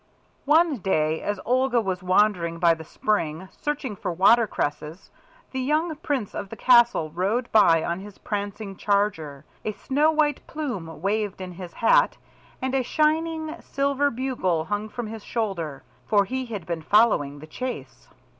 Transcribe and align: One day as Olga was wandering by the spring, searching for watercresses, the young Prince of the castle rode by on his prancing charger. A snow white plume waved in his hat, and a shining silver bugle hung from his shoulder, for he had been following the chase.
One 0.47 0.77
day 0.77 1.21
as 1.21 1.39
Olga 1.45 1.79
was 1.79 2.01
wandering 2.01 2.57
by 2.57 2.73
the 2.73 2.83
spring, 2.83 3.49
searching 3.61 3.95
for 3.95 4.11
watercresses, 4.11 5.11
the 5.51 5.59
young 5.61 5.95
Prince 5.97 6.33
of 6.33 6.49
the 6.49 6.55
castle 6.55 7.11
rode 7.11 7.51
by 7.51 7.83
on 7.83 7.99
his 7.99 8.17
prancing 8.17 8.75
charger. 8.77 9.45
A 9.63 9.73
snow 9.73 10.09
white 10.11 10.47
plume 10.47 11.03
waved 11.03 11.39
in 11.39 11.51
his 11.51 11.73
hat, 11.73 12.17
and 12.63 12.73
a 12.73 12.81
shining 12.81 13.53
silver 13.61 14.09
bugle 14.09 14.65
hung 14.65 14.89
from 14.89 15.05
his 15.05 15.23
shoulder, 15.23 15.83
for 16.07 16.25
he 16.25 16.47
had 16.47 16.65
been 16.65 16.81
following 16.81 17.37
the 17.37 17.45
chase. 17.45 18.07